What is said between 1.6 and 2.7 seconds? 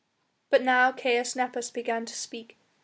began to speak.